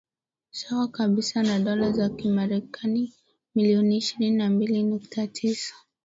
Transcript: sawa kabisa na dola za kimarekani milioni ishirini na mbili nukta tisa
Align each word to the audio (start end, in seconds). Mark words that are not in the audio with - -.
sawa 0.51 0.87
kabisa 0.87 1.43
na 1.43 1.59
dola 1.59 1.91
za 1.91 2.09
kimarekani 2.09 3.13
milioni 3.55 3.97
ishirini 3.97 4.37
na 4.37 4.49
mbili 4.49 4.83
nukta 4.83 5.27
tisa 5.27 5.75